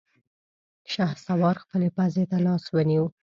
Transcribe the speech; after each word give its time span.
شهسوار 0.93 1.55
خپلې 1.63 1.89
پزې 1.97 2.23
ته 2.31 2.37
لاس 2.45 2.63
ونيو. 2.73 3.05